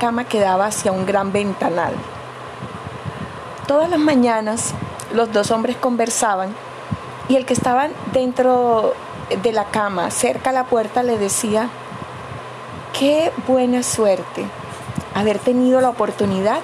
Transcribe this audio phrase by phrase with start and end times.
[0.00, 1.92] cama que daba hacia un gran ventanal.
[3.68, 4.74] Todas las mañanas
[5.12, 6.54] los dos hombres conversaban
[7.28, 8.94] y el que estaba dentro
[9.42, 11.68] de la cama, cerca a la puerta, le decía,
[12.98, 14.44] qué buena suerte
[15.14, 16.58] haber tenido la oportunidad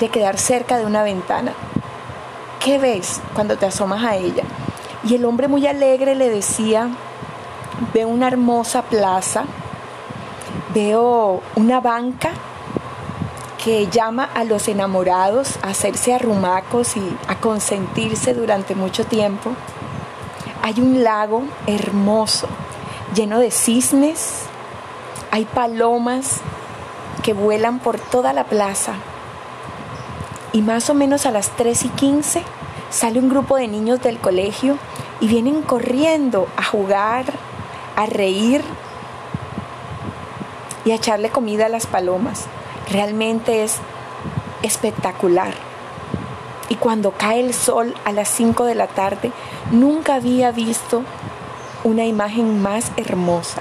[0.00, 1.52] de quedar cerca de una ventana.
[2.58, 4.42] ¿Qué ves cuando te asomas a ella?
[5.04, 6.88] Y el hombre muy alegre le decía,
[7.92, 9.44] veo una hermosa plaza,
[10.74, 12.30] veo una banca
[13.64, 19.52] que llama a los enamorados a hacerse arrumacos y a consentirse durante mucho tiempo.
[20.62, 22.46] Hay un lago hermoso,
[23.14, 24.42] lleno de cisnes,
[25.30, 26.40] hay palomas
[27.22, 28.92] que vuelan por toda la plaza.
[30.52, 32.42] Y más o menos a las 3 y 15
[32.90, 34.76] sale un grupo de niños del colegio
[35.20, 37.24] y vienen corriendo a jugar,
[37.96, 38.62] a reír
[40.84, 42.46] y a echarle comida a las palomas
[42.90, 43.78] realmente es
[44.62, 45.52] espectacular.
[46.68, 49.32] Y cuando cae el sol a las 5 de la tarde,
[49.70, 51.02] nunca había visto
[51.84, 53.60] una imagen más hermosa.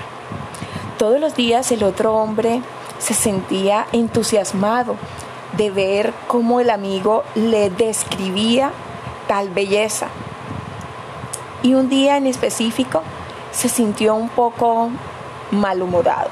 [0.98, 2.62] Todos los días el otro hombre
[3.00, 4.96] se sentía entusiasmado
[5.58, 8.72] de ver cómo el amigo le describía
[9.28, 10.08] tal belleza.
[11.62, 13.04] Y un día en específico
[13.52, 14.90] se sintió un poco
[15.52, 16.30] malhumorado,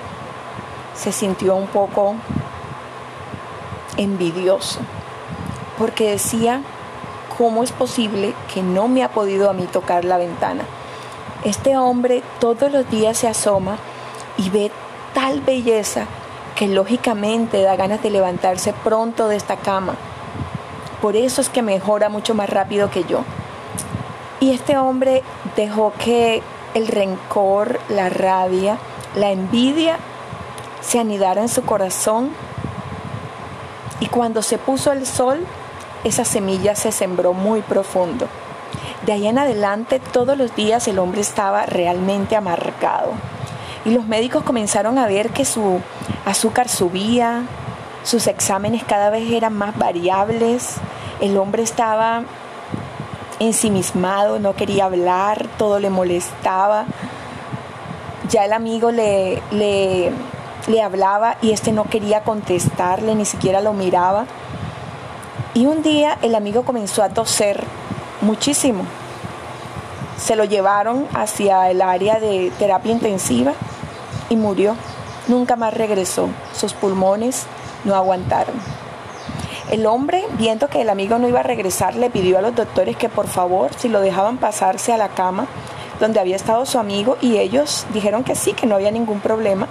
[0.95, 2.15] se sintió un poco
[3.97, 4.79] envidioso,
[5.77, 6.61] porque decía,
[7.37, 10.63] ¿cómo es posible que no me ha podido a mí tocar la ventana?
[11.43, 13.77] Este hombre todos los días se asoma
[14.37, 14.71] y ve
[15.13, 16.05] tal belleza
[16.55, 19.95] que lógicamente da ganas de levantarse pronto de esta cama.
[21.01, 23.23] Por eso es que mejora mucho más rápido que yo.
[24.39, 25.23] Y este hombre
[25.55, 26.43] dejó que
[26.75, 28.77] el rencor, la rabia,
[29.15, 29.97] la envidia
[30.81, 32.31] se anidara en su corazón
[33.99, 35.45] y cuando se puso el sol,
[36.03, 38.27] esa semilla se sembró muy profundo.
[39.05, 43.11] De ahí en adelante, todos los días el hombre estaba realmente amargado.
[43.85, 45.81] Y los médicos comenzaron a ver que su
[46.25, 47.43] azúcar subía,
[48.03, 50.75] sus exámenes cada vez eran más variables,
[51.19, 52.23] el hombre estaba
[53.39, 56.85] ensimismado, no quería hablar, todo le molestaba.
[58.29, 60.11] Ya el amigo le, le
[60.67, 64.25] le hablaba y este no quería contestarle, ni siquiera lo miraba.
[65.53, 67.63] Y un día el amigo comenzó a toser
[68.21, 68.83] muchísimo.
[70.17, 73.53] Se lo llevaron hacia el área de terapia intensiva
[74.29, 74.75] y murió.
[75.27, 76.29] Nunca más regresó.
[76.53, 77.45] Sus pulmones
[77.83, 78.55] no aguantaron.
[79.71, 82.97] El hombre, viendo que el amigo no iba a regresar, le pidió a los doctores
[82.97, 85.47] que por favor, si lo dejaban pasarse a la cama
[85.99, 89.67] donde había estado su amigo, y ellos dijeron que sí, que no había ningún problema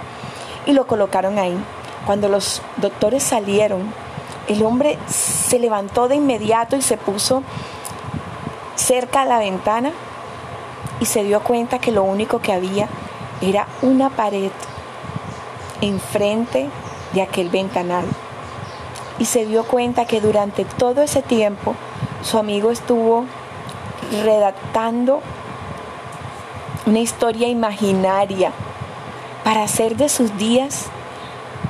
[0.65, 1.57] y lo colocaron ahí.
[2.05, 3.93] Cuando los doctores salieron,
[4.47, 7.43] el hombre se levantó de inmediato y se puso
[8.75, 9.91] cerca a la ventana
[10.99, 12.87] y se dio cuenta que lo único que había
[13.41, 14.51] era una pared
[15.81, 16.69] enfrente
[17.13, 18.05] de aquel ventanal.
[19.19, 21.75] Y se dio cuenta que durante todo ese tiempo
[22.23, 23.25] su amigo estuvo
[24.23, 25.21] redactando
[26.85, 28.51] una historia imaginaria
[29.43, 30.85] para hacer de sus días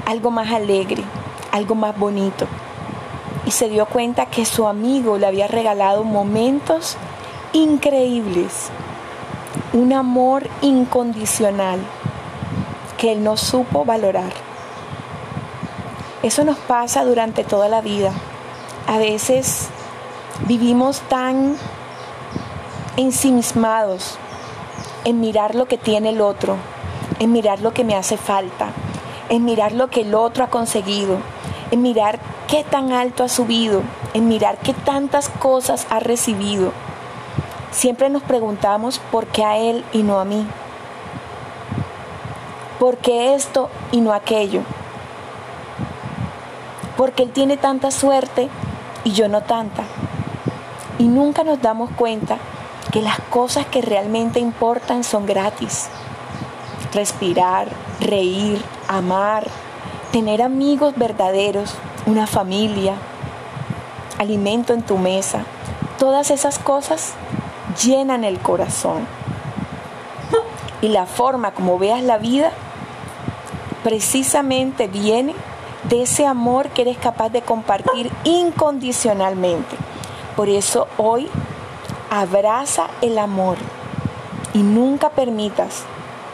[0.06, 1.04] algo más alegre,
[1.52, 2.48] algo más bonito.
[3.46, 6.98] Y se dio cuenta que su amigo le había regalado momentos
[7.54, 8.70] increíbles,
[9.74, 11.80] un amor incondicional
[12.98, 14.32] que él no supo valorar.
[16.24, 18.12] Eso nos pasa durante toda la vida.
[18.86, 19.70] A veces
[20.48, 21.56] vivimos tan
[22.98, 24.18] ensimismados
[25.04, 26.58] en mirar lo que tiene el otro,
[27.20, 28.70] en mirar lo que me hace falta,
[29.30, 31.18] en mirar lo que el otro ha conseguido,
[31.72, 33.82] en mirar qué tan alto ha subido,
[34.14, 36.72] en mirar qué tantas cosas ha recibido.
[37.72, 40.46] Siempre nos preguntamos por qué a él y no a mí.
[42.80, 44.62] ¿Por qué esto y no aquello?
[46.98, 48.50] Porque él tiene tanta suerte
[49.04, 49.84] y yo no tanta.
[51.00, 52.38] Y nunca nos damos cuenta
[52.92, 55.90] que las cosas que realmente importan son gratis
[56.94, 57.68] respirar,
[58.00, 59.48] reír, amar,
[60.12, 62.96] tener amigos verdaderos, una familia,
[64.18, 65.46] alimento en tu mesa.
[65.98, 67.14] Todas esas cosas
[67.84, 69.08] llenan el corazón.
[70.82, 72.52] Y la forma como veas la vida
[73.84, 75.34] precisamente viene
[75.84, 79.76] de ese amor que eres capaz de compartir incondicionalmente.
[80.36, 81.30] Por eso hoy
[82.10, 83.58] abraza el amor
[84.54, 85.84] y nunca permitas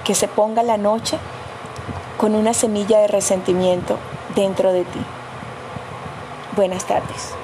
[0.07, 1.19] que se ponga la noche
[2.15, 3.97] con una semilla de resentimiento
[4.35, 5.01] dentro de ti.
[6.55, 7.35] Buenas tardes.